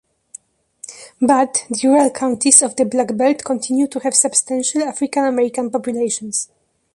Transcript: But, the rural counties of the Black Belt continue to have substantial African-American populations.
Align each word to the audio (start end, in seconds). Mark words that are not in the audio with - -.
But, 1.21 1.67
the 1.69 1.87
rural 1.87 2.09
counties 2.09 2.63
of 2.63 2.75
the 2.75 2.85
Black 2.85 3.15
Belt 3.15 3.43
continue 3.45 3.85
to 3.89 3.99
have 3.99 4.15
substantial 4.15 4.81
African-American 4.81 5.69
populations. 5.69 6.49